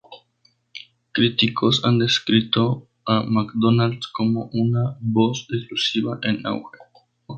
Críticos 1.11 1.81
han 1.85 1.99
descrito 1.99 2.89
a 3.05 3.21
Macdonald 3.21 3.99
cómo 4.11 4.49
una 4.51 4.97
voz 4.99 5.45
explosiva 5.51 6.17
en 6.23 6.43
auge. 6.47 6.79